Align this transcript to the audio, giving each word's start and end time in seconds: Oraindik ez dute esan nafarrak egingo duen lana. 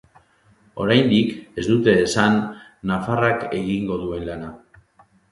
Oraindik 0.83 1.59
ez 1.63 1.65
dute 1.71 1.93
esan 2.05 2.37
nafarrak 2.91 3.45
egingo 3.59 3.99
duen 4.05 4.25
lana. 4.31 4.49